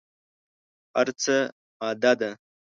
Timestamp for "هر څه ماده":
0.95-2.13